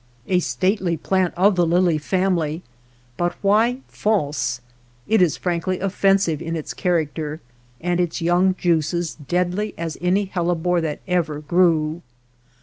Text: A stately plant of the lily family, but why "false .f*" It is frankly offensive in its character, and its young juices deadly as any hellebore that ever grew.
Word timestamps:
A 0.27 0.39
stately 0.39 0.97
plant 0.97 1.31
of 1.37 1.55
the 1.55 1.63
lily 1.67 1.99
family, 1.99 2.63
but 3.17 3.35
why 3.43 3.81
"false 3.87 4.57
.f*" 4.65 4.73
It 5.07 5.21
is 5.21 5.37
frankly 5.37 5.79
offensive 5.79 6.41
in 6.41 6.55
its 6.55 6.73
character, 6.73 7.39
and 7.79 7.99
its 7.99 8.19
young 8.19 8.55
juices 8.57 9.13
deadly 9.13 9.75
as 9.77 9.99
any 10.01 10.25
hellebore 10.25 10.81
that 10.81 11.01
ever 11.07 11.39
grew. 11.39 12.01